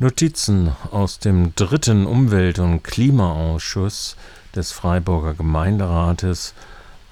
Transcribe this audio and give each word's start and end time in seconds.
Notizen 0.00 0.72
aus 0.90 1.20
dem 1.20 1.54
dritten 1.54 2.06
Umwelt- 2.06 2.58
und 2.58 2.82
Klimaausschuss 2.82 4.16
des 4.52 4.72
Freiburger 4.72 5.34
Gemeinderates 5.34 6.52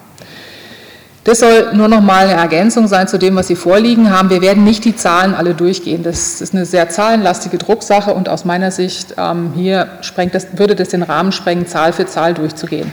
Das 1.24 1.40
soll 1.40 1.74
nur 1.74 1.88
noch 1.88 2.02
mal 2.02 2.28
eine 2.28 2.34
Ergänzung 2.34 2.88
sein 2.88 3.08
zu 3.08 3.20
dem, 3.20 3.36
was 3.36 3.48
Sie 3.48 3.56
vorliegen 3.56 4.10
haben. 4.10 4.32
Wir 4.32 4.42
werden 4.42 4.64
nicht 4.64 4.86
die 4.86 4.96
Zahlen 4.96 5.36
alle 5.36 5.54
durchgehen. 5.54 6.02
Das 6.02 6.42
ist 6.42 6.56
eine 6.56 6.66
sehr 6.66 6.90
zahlenlastige 6.90 7.60
Drucksache 7.60 8.12
und 8.12 8.28
aus 8.28 8.44
meiner 8.44 8.72
Sicht 8.72 9.14
ähm, 9.20 9.52
hier 9.56 9.88
das, 10.32 10.48
würde 10.58 10.76
das 10.76 10.90
den 10.90 11.04
Rahmen 11.04 11.32
sprengen, 11.32 11.68
Zahl 11.68 11.94
für 11.94 12.08
Zahl 12.08 12.34
durchzugehen. 12.34 12.92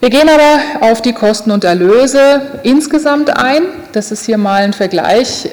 Wir 0.00 0.10
gehen 0.10 0.28
aber 0.28 0.90
auf 0.90 1.00
die 1.00 1.12
Kosten 1.12 1.52
und 1.52 1.62
Erlöse 1.62 2.42
insgesamt 2.64 3.30
ein. 3.38 3.62
Das 3.92 4.10
ist 4.10 4.26
hier 4.26 4.36
mal 4.36 4.62
ein 4.62 4.72
Vergleich, 4.72 5.48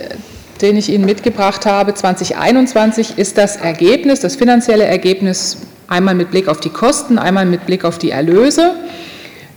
den 0.59 0.75
ich 0.75 0.89
Ihnen 0.89 1.06
mitgebracht 1.06 1.67
habe. 1.67 1.94
2021 1.94 3.19
ist 3.19 3.38
das 3.38 3.58
Ergebnis, 3.58 4.22
das 4.22 4.38
finanzielle 4.38 4.86
Ergebnis, 4.86 5.58
einmal 5.88 6.16
mit 6.16 6.31
Blick 6.31 6.47
auf 6.47 6.59
die 6.59 6.69
Kosten, 6.69 7.19
einmal 7.19 7.45
mit 7.45 7.67
Blick 7.67 7.86
auf 7.86 8.00
die 8.00 8.09
Erlöse 8.09 8.73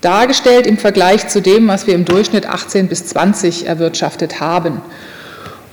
dargestellt 0.05 0.66
im 0.66 0.78
Vergleich 0.78 1.28
zu 1.28 1.41
dem, 1.41 1.69
was 1.69 1.86
wir 1.86 1.94
im 1.94 2.05
Durchschnitt 2.05 2.47
18 2.47 2.88
bis 2.88 3.06
20 3.06 3.66
erwirtschaftet 3.66 4.41
haben. 4.41 4.83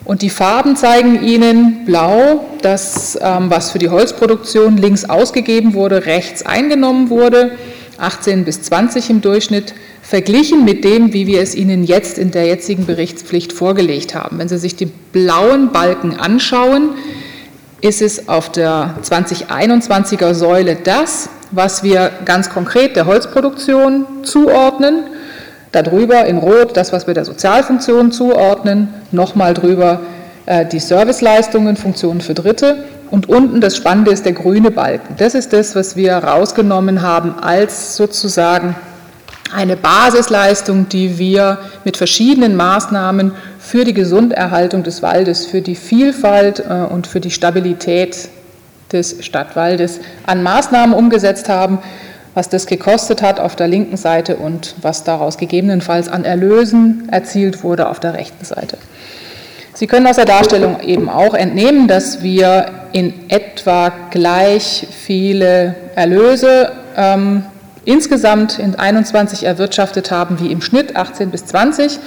Und 0.03 0.23
die 0.23 0.29
Farben 0.29 0.75
zeigen 0.75 1.23
Ihnen 1.23 1.85
blau, 1.85 2.45
das, 2.61 3.17
ähm, 3.21 3.49
was 3.49 3.71
für 3.71 3.79
die 3.79 3.89
Holzproduktion 3.89 4.77
links 4.77 5.05
ausgegeben 5.05 5.73
wurde, 5.73 6.05
rechts 6.05 6.43
eingenommen 6.43 7.09
wurde, 7.09 7.51
18 7.97 8.45
bis 8.45 8.63
20 8.63 9.11
im 9.11 9.21
Durchschnitt, 9.21 9.75
verglichen 10.01 10.65
mit 10.65 10.83
dem, 10.83 11.13
wie 11.13 11.27
wir 11.27 11.41
es 11.41 11.53
Ihnen 11.53 11.83
jetzt 11.83 12.17
in 12.17 12.31
der 12.31 12.47
jetzigen 12.47 12.85
Berichtspflicht 12.85 13.53
vorgelegt 13.53 14.15
haben. 14.15 14.39
Wenn 14.39 14.49
Sie 14.49 14.57
sich 14.57 14.75
die 14.75 14.87
blauen 14.87 15.71
Balken 15.71 16.15
anschauen, 16.15 16.89
ist 17.81 18.01
es 18.01 18.27
auf 18.27 18.51
der 18.51 18.95
2021er 19.03 20.33
Säule 20.33 20.75
das, 20.83 21.29
was 21.51 21.83
wir 21.83 22.11
ganz 22.25 22.49
konkret 22.49 22.95
der 22.95 23.05
Holzproduktion 23.05 24.05
zuordnen. 24.23 25.03
Darüber 25.71 26.25
in 26.25 26.37
Rot 26.37 26.75
das, 26.75 26.91
was 26.91 27.07
wir 27.07 27.13
der 27.13 27.25
Sozialfunktion 27.25 28.11
zuordnen. 28.11 28.93
Nochmal 29.11 29.53
drüber 29.53 30.01
äh, 30.45 30.65
die 30.65 30.79
Serviceleistungen, 30.79 31.77
Funktionen 31.77 32.21
für 32.21 32.33
Dritte. 32.33 32.83
Und 33.09 33.27
unten 33.29 33.61
das 33.61 33.75
Spannende 33.75 34.11
ist 34.11 34.25
der 34.25 34.33
grüne 34.33 34.71
Balken. 34.71 35.15
Das 35.17 35.35
ist 35.35 35.53
das, 35.53 35.75
was 35.75 35.95
wir 35.95 36.15
rausgenommen 36.15 37.01
haben 37.01 37.35
als 37.41 37.97
sozusagen 37.97 38.75
eine 39.53 39.75
Basisleistung, 39.75 40.87
die 40.87 41.17
wir 41.17 41.57
mit 41.83 41.97
verschiedenen 41.97 42.55
Maßnahmen 42.55 43.33
für 43.59 43.83
die 43.83 43.93
Gesunderhaltung 43.93 44.83
des 44.83 45.01
Waldes, 45.01 45.45
für 45.45 45.61
die 45.61 45.75
Vielfalt 45.75 46.59
äh, 46.59 46.73
und 46.89 47.07
für 47.07 47.19
die 47.19 47.31
Stabilität 47.31 48.29
des 48.91 49.17
Stadtwaldes 49.25 49.99
an 50.25 50.43
Maßnahmen 50.43 50.95
umgesetzt 50.95 51.49
haben, 51.49 51.79
was 52.33 52.49
das 52.49 52.65
gekostet 52.65 53.21
hat 53.21 53.39
auf 53.39 53.55
der 53.55 53.67
linken 53.67 53.97
Seite 53.97 54.37
und 54.37 54.75
was 54.81 55.03
daraus 55.03 55.37
gegebenenfalls 55.37 56.07
an 56.07 56.23
Erlösen 56.23 57.09
erzielt 57.11 57.63
wurde 57.63 57.89
auf 57.89 57.99
der 57.99 58.13
rechten 58.13 58.45
Seite. 58.45 58.77
Sie 59.73 59.87
können 59.87 60.07
aus 60.07 60.17
der 60.17 60.25
Darstellung 60.25 60.81
eben 60.81 61.09
auch 61.09 61.33
entnehmen, 61.33 61.87
dass 61.87 62.21
wir 62.21 62.67
in 62.91 63.29
etwa 63.29 63.91
gleich 64.11 64.87
viele 64.91 65.75
Erlöse 65.95 66.71
ähm, 66.95 67.45
insgesamt 67.85 68.59
in 68.59 68.75
21 68.75 69.43
erwirtschaftet 69.43 70.11
haben 70.11 70.39
wie 70.39 70.51
im 70.51 70.61
Schnitt 70.61 70.95
18 70.95 71.31
bis 71.31 71.45
20. 71.45 71.99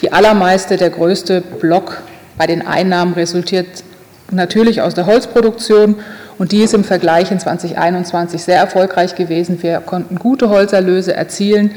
Die 0.00 0.12
allermeiste, 0.12 0.76
der 0.76 0.90
größte 0.90 1.42
Block 1.42 2.02
bei 2.36 2.46
den 2.46 2.66
Einnahmen 2.66 3.14
resultiert 3.14 3.84
natürlich 4.30 4.80
aus 4.82 4.94
der 4.94 5.06
Holzproduktion 5.06 5.96
und 6.38 6.52
die 6.52 6.62
ist 6.62 6.74
im 6.74 6.84
Vergleich 6.84 7.30
in 7.30 7.38
2021 7.38 8.42
sehr 8.42 8.58
erfolgreich 8.58 9.14
gewesen. 9.14 9.62
Wir 9.62 9.80
konnten 9.80 10.16
gute 10.16 10.48
Holzerlöse 10.48 11.14
erzielen. 11.14 11.72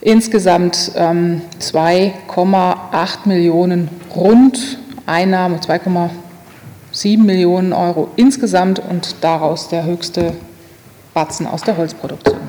Insgesamt 0.00 0.92
ähm, 0.94 1.42
2,8 1.60 3.26
Millionen 3.26 3.88
rund 4.14 4.78
Einnahmen, 5.06 5.58
2,7 5.60 7.18
Millionen 7.18 7.72
Euro 7.72 8.08
insgesamt 8.16 8.78
und 8.78 9.16
daraus 9.22 9.68
der 9.68 9.84
höchste 9.84 10.34
Batzen 11.14 11.46
aus 11.46 11.62
der 11.62 11.76
Holzproduktion. 11.76 12.47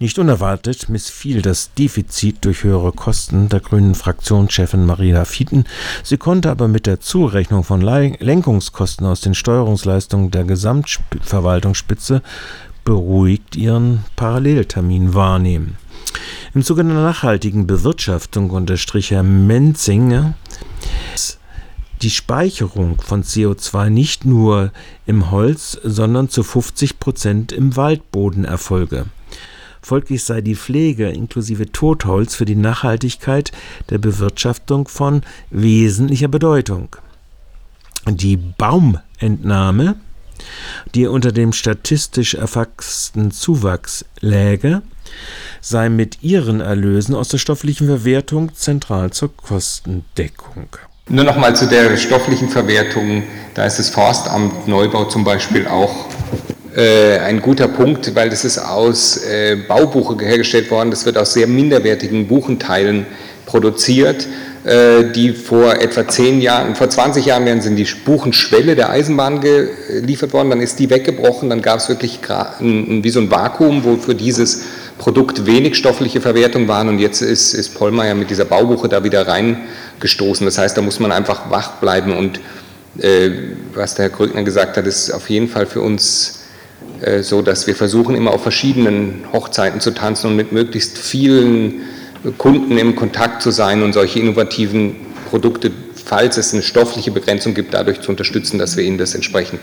Nicht 0.00 0.18
unerwartet 0.18 0.88
missfiel 0.88 1.40
das 1.40 1.72
Defizit 1.74 2.44
durch 2.44 2.64
höhere 2.64 2.90
Kosten 2.90 3.48
der 3.48 3.60
grünen 3.60 3.94
Fraktionschefin 3.94 4.84
Maria 4.84 5.24
Fieten. 5.24 5.64
Sie 6.02 6.16
konnte 6.16 6.50
aber 6.50 6.66
mit 6.66 6.86
der 6.86 7.00
Zurechnung 7.00 7.62
von 7.62 7.80
Lenkungskosten 7.80 9.06
aus 9.06 9.20
den 9.20 9.34
Steuerungsleistungen 9.34 10.32
der 10.32 10.42
Gesamtverwaltungsspitze 10.44 12.22
beruhigt 12.84 13.54
ihren 13.54 14.04
Paralleltermin 14.16 15.14
wahrnehmen. 15.14 15.76
Im 16.54 16.62
Zuge 16.62 16.84
der 16.84 16.94
nachhaltigen 16.94 17.68
Bewirtschaftung 17.68 18.50
unterstrich 18.50 19.12
Herr 19.12 19.22
Menzinger, 19.22 20.34
die 22.02 22.10
Speicherung 22.10 23.00
von 23.00 23.22
CO2 23.22 23.90
nicht 23.90 24.24
nur 24.24 24.72
im 25.06 25.30
Holz, 25.30 25.78
sondern 25.84 26.28
zu 26.28 26.42
50 26.42 26.98
Prozent 26.98 27.52
im 27.52 27.76
Waldboden 27.76 28.44
erfolge. 28.44 29.06
Folglich 29.84 30.24
sei 30.24 30.40
die 30.40 30.54
Pflege 30.54 31.10
inklusive 31.10 31.70
Totholz 31.70 32.34
für 32.34 32.46
die 32.46 32.56
Nachhaltigkeit 32.56 33.52
der 33.90 33.98
Bewirtschaftung 33.98 34.88
von 34.88 35.20
wesentlicher 35.50 36.28
Bedeutung. 36.28 36.96
Die 38.06 38.38
Baumentnahme, 38.38 39.96
die 40.94 41.06
unter 41.06 41.32
dem 41.32 41.52
statistisch 41.52 42.32
erfassten 42.32 43.30
Zuwachs 43.30 44.06
läge, 44.20 44.80
sei 45.60 45.90
mit 45.90 46.22
ihren 46.22 46.62
Erlösen 46.62 47.14
aus 47.14 47.28
der 47.28 47.36
stofflichen 47.36 47.86
Verwertung 47.86 48.54
zentral 48.54 49.10
zur 49.10 49.36
Kostendeckung. 49.36 50.68
Nur 51.10 51.24
noch 51.24 51.36
mal 51.36 51.54
zu 51.54 51.66
der 51.66 51.94
stofflichen 51.98 52.48
Verwertung. 52.48 53.24
Da 53.52 53.66
ist 53.66 53.78
das 53.78 53.90
Forstamt 53.90 54.66
Neubau 54.66 55.04
zum 55.04 55.24
Beispiel 55.24 55.66
auch 55.66 56.08
äh, 56.76 57.18
ein 57.18 57.40
guter 57.40 57.68
Punkt, 57.68 58.14
weil 58.16 58.30
das 58.30 58.44
ist 58.44 58.58
aus 58.58 59.24
äh, 59.24 59.56
Baubuche 59.56 60.16
hergestellt 60.24 60.70
worden. 60.70 60.90
Das 60.90 61.06
wird 61.06 61.16
aus 61.16 61.32
sehr 61.32 61.46
minderwertigen 61.46 62.26
Buchenteilen 62.26 63.06
produziert, 63.46 64.26
äh, 64.64 65.04
die 65.14 65.32
vor 65.32 65.74
etwa 65.74 66.08
zehn 66.08 66.40
Jahren, 66.40 66.74
vor 66.74 66.90
20 66.90 67.26
Jahren 67.26 67.44
werden 67.44 67.60
sind 67.60 67.76
die 67.76 67.86
Buchenschwelle 68.04 68.74
der 68.74 68.90
Eisenbahn 68.90 69.40
geliefert 69.40 70.32
worden. 70.32 70.50
Dann 70.50 70.60
ist 70.60 70.80
die 70.80 70.90
weggebrochen. 70.90 71.48
Dann 71.48 71.62
gab 71.62 71.78
es 71.78 71.88
wirklich 71.88 72.18
ein, 72.58 73.04
wie 73.04 73.10
so 73.10 73.20
ein 73.20 73.30
Vakuum, 73.30 73.84
wo 73.84 73.96
für 73.96 74.16
dieses 74.16 74.62
Produkt 74.98 75.46
wenig 75.46 75.76
stoffliche 75.76 76.20
Verwertung 76.20 76.66
waren 76.66 76.88
und 76.88 76.98
jetzt 76.98 77.20
ist, 77.20 77.52
ist 77.52 77.74
Pollmeier 77.74 78.14
mit 78.14 78.30
dieser 78.30 78.44
Baubuche 78.44 78.88
da 78.88 79.04
wieder 79.04 79.26
reingestoßen. 79.28 80.44
Das 80.44 80.58
heißt, 80.58 80.76
da 80.76 80.82
muss 80.82 80.98
man 80.98 81.12
einfach 81.12 81.50
wach 81.50 81.72
bleiben 81.80 82.16
und 82.16 82.40
äh, 82.98 83.30
was 83.74 83.94
der 83.94 84.06
Herr 84.06 84.10
Krögner 84.10 84.42
gesagt 84.44 84.76
hat, 84.76 84.86
ist 84.86 85.12
auf 85.12 85.28
jeden 85.30 85.48
Fall 85.48 85.66
für 85.66 85.80
uns 85.80 86.43
so, 87.20 87.42
dass 87.42 87.66
wir 87.66 87.74
versuchen, 87.74 88.14
immer 88.14 88.32
auf 88.32 88.42
verschiedenen 88.42 89.24
Hochzeiten 89.32 89.80
zu 89.80 89.90
tanzen 89.90 90.28
und 90.28 90.36
mit 90.36 90.52
möglichst 90.52 90.96
vielen 90.96 91.82
Kunden 92.38 92.78
im 92.78 92.96
Kontakt 92.96 93.42
zu 93.42 93.50
sein 93.50 93.82
und 93.82 93.92
solche 93.92 94.20
innovativen 94.20 94.96
Produkte, 95.28 95.70
falls 96.04 96.36
es 96.36 96.54
eine 96.54 96.62
stoffliche 96.62 97.10
Begrenzung 97.10 97.54
gibt, 97.54 97.74
dadurch 97.74 98.00
zu 98.00 98.10
unterstützen, 98.10 98.58
dass 98.58 98.76
wir 98.76 98.84
ihnen 98.84 98.98
das 98.98 99.14
entsprechend 99.14 99.60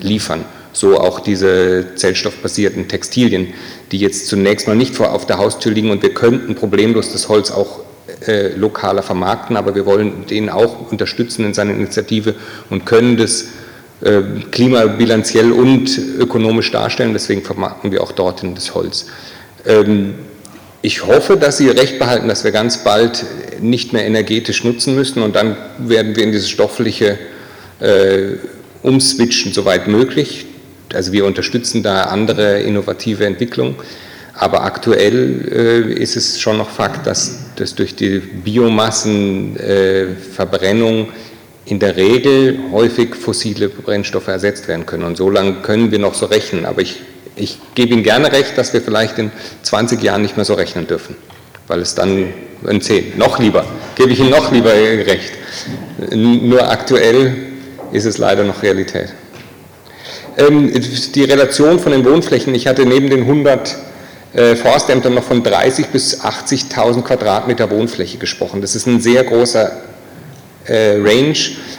liefern. 0.00 0.44
So 0.72 0.98
auch 0.98 1.20
diese 1.20 1.94
zellstoffbasierten 1.96 2.88
Textilien, 2.88 3.48
die 3.92 3.98
jetzt 3.98 4.26
zunächst 4.26 4.66
mal 4.66 4.76
nicht 4.76 4.94
vor 4.94 5.12
auf 5.12 5.26
der 5.26 5.38
Haustür 5.38 5.72
liegen 5.72 5.90
und 5.90 6.02
wir 6.02 6.14
könnten 6.14 6.54
problemlos 6.54 7.12
das 7.12 7.28
Holz 7.28 7.50
auch 7.50 7.80
äh, 8.26 8.54
lokaler 8.54 9.02
vermarkten, 9.02 9.56
aber 9.56 9.74
wir 9.74 9.86
wollen 9.86 10.26
den 10.26 10.48
auch 10.48 10.90
unterstützen 10.90 11.44
in 11.44 11.54
seiner 11.54 11.72
Initiative 11.72 12.34
und 12.70 12.86
können 12.86 13.16
das 13.16 13.42
äh, 13.42 13.46
klimabilanziell 14.50 15.52
und 15.52 15.98
ökonomisch 16.18 16.70
darstellen. 16.70 17.12
Deswegen 17.12 17.42
vermarkten 17.42 17.92
wir 17.92 18.02
auch 18.02 18.12
dorthin 18.12 18.54
das 18.54 18.74
Holz. 18.74 19.06
Ähm, 19.66 20.14
ich 20.82 21.06
hoffe, 21.06 21.36
dass 21.36 21.58
Sie 21.58 21.68
recht 21.68 21.98
behalten, 21.98 22.26
dass 22.28 22.42
wir 22.42 22.52
ganz 22.52 22.82
bald 22.82 23.26
nicht 23.60 23.92
mehr 23.92 24.06
energetisch 24.06 24.64
nutzen 24.64 24.94
müssen 24.94 25.22
und 25.22 25.36
dann 25.36 25.54
werden 25.76 26.16
wir 26.16 26.24
in 26.24 26.32
dieses 26.32 26.48
stoffliche 26.48 27.18
äh, 27.80 28.36
umswitchen, 28.82 29.52
soweit 29.52 29.88
möglich. 29.88 30.46
Also 30.94 31.12
wir 31.12 31.26
unterstützen 31.26 31.82
da 31.82 32.04
andere 32.04 32.60
innovative 32.60 33.26
Entwicklungen. 33.26 33.74
Aber 34.32 34.64
aktuell 34.64 35.50
äh, 35.52 35.82
ist 35.92 36.16
es 36.16 36.40
schon 36.40 36.56
noch 36.56 36.70
Fakt, 36.70 37.06
dass, 37.06 37.40
dass 37.56 37.74
durch 37.74 37.94
die 37.94 38.20
Biomassenverbrennung 38.20 41.04
äh, 41.04 41.08
in 41.70 41.78
der 41.78 41.96
Regel 41.96 42.58
häufig 42.72 43.14
fossile 43.14 43.68
Brennstoffe 43.68 44.28
ersetzt 44.28 44.68
werden 44.68 44.86
können. 44.86 45.04
Und 45.04 45.16
so 45.16 45.30
lange 45.30 45.62
können 45.62 45.90
wir 45.90 45.98
noch 45.98 46.14
so 46.14 46.26
rechnen. 46.26 46.66
Aber 46.66 46.82
ich 46.82 47.00
ich 47.40 47.58
gebe 47.74 47.94
Ihnen 47.94 48.02
gerne 48.02 48.32
recht, 48.32 48.56
dass 48.58 48.72
wir 48.72 48.82
vielleicht 48.82 49.18
in 49.18 49.32
20 49.62 50.02
Jahren 50.02 50.22
nicht 50.22 50.36
mehr 50.36 50.44
so 50.44 50.54
rechnen 50.54 50.86
dürfen, 50.86 51.16
weil 51.66 51.80
es 51.80 51.94
dann 51.94 52.32
in 52.68 52.80
10, 52.80 53.16
noch 53.16 53.38
lieber, 53.38 53.64
gebe 53.94 54.10
ich 54.10 54.20
Ihnen 54.20 54.30
noch 54.30 54.52
lieber 54.52 54.72
recht. 54.72 55.32
Nur 56.12 56.70
aktuell 56.70 57.34
ist 57.92 58.04
es 58.04 58.18
leider 58.18 58.44
noch 58.44 58.62
Realität. 58.62 59.14
Ähm, 60.36 60.72
die 61.14 61.24
Relation 61.24 61.78
von 61.80 61.92
den 61.92 62.04
Wohnflächen, 62.04 62.54
ich 62.54 62.66
hatte 62.66 62.84
neben 62.84 63.10
den 63.10 63.22
100 63.22 63.76
äh, 64.32 64.54
Forstämtern 64.54 65.14
noch 65.14 65.24
von 65.24 65.42
30 65.42 65.86
bis 65.86 66.20
80.000 66.20 67.02
Quadratmeter 67.02 67.70
Wohnfläche 67.70 68.18
gesprochen. 68.18 68.60
Das 68.60 68.76
ist 68.76 68.86
ein 68.86 69.00
sehr 69.00 69.24
großer 69.24 69.72
Range. 70.70 71.38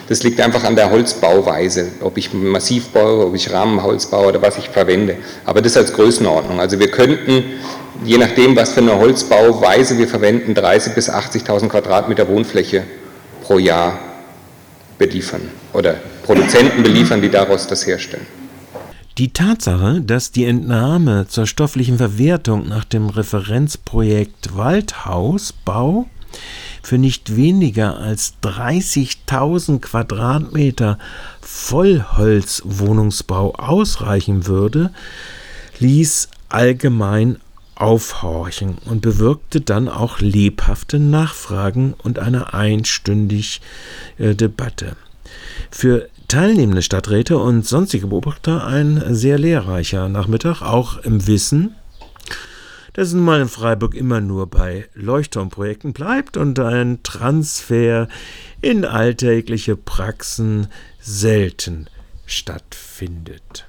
Das 0.09 0.23
liegt 0.23 0.41
einfach 0.41 0.63
an 0.63 0.75
der 0.75 0.91
Holzbauweise, 0.91 1.87
ob 2.01 2.17
ich 2.17 2.33
massiv 2.33 2.89
baue, 2.89 3.27
ob 3.27 3.35
ich 3.35 3.51
Rahmenholz 3.51 4.07
baue 4.07 4.27
oder 4.27 4.41
was 4.41 4.57
ich 4.57 4.69
verwende. 4.69 5.17
Aber 5.45 5.61
das 5.61 5.77
als 5.77 5.93
Größenordnung. 5.93 6.59
Also 6.59 6.79
wir 6.79 6.91
könnten, 6.91 7.43
je 8.03 8.17
nachdem, 8.17 8.55
was 8.55 8.73
für 8.73 8.81
eine 8.81 8.97
Holzbauweise 8.97 9.97
wir 9.97 10.07
verwenden, 10.07 10.53
30.000 10.53 10.93
bis 10.95 11.09
80.000 11.09 11.69
Quadratmeter 11.69 12.27
Wohnfläche 12.27 12.83
pro 13.43 13.59
Jahr 13.59 13.97
beliefern 14.97 15.41
oder 15.73 15.95
Produzenten 16.23 16.83
beliefern, 16.83 17.21
die 17.21 17.29
daraus 17.29 17.67
das 17.67 17.87
herstellen. 17.87 18.27
Die 19.17 19.33
Tatsache, 19.33 20.01
dass 20.01 20.31
die 20.31 20.45
Entnahme 20.45 21.27
zur 21.27 21.45
stofflichen 21.45 21.97
Verwertung 21.97 22.67
nach 22.67 22.85
dem 22.85 23.09
Referenzprojekt 23.09 24.55
Waldhausbau 24.55 26.07
für 26.83 26.97
nicht 26.97 27.35
weniger 27.35 27.97
als 27.97 28.35
30.000 28.43 29.79
Quadratmeter 29.79 30.97
Vollholzwohnungsbau 31.41 33.55
ausreichen 33.55 34.47
würde, 34.47 34.91
ließ 35.79 36.29
allgemein 36.49 37.37
aufhorchen 37.75 38.77
und 38.85 39.01
bewirkte 39.01 39.61
dann 39.61 39.89
auch 39.89 40.19
lebhafte 40.19 40.99
Nachfragen 40.99 41.95
und 42.03 42.19
eine 42.19 42.53
einstündige 42.53 43.59
äh, 44.17 44.35
Debatte. 44.35 44.95
Für 45.71 46.09
teilnehmende 46.27 46.81
Stadträte 46.81 47.37
und 47.37 47.65
sonstige 47.65 48.07
Beobachter 48.07 48.65
ein 48.65 49.01
sehr 49.13 49.37
lehrreicher 49.37 50.09
Nachmittag, 50.09 50.61
auch 50.61 50.97
im 50.99 51.27
Wissen, 51.27 51.75
dass 52.93 53.09
es 53.09 53.13
nun 53.13 53.25
mal 53.25 53.41
in 53.41 53.47
Freiburg 53.47 53.95
immer 53.95 54.21
nur 54.21 54.47
bei 54.47 54.87
Leuchtturmprojekten 54.93 55.93
bleibt 55.93 56.37
und 56.37 56.59
ein 56.59 57.03
Transfer 57.03 58.07
in 58.61 58.85
alltägliche 58.85 59.75
Praxen 59.75 60.67
selten 60.99 61.87
stattfindet. 62.25 63.67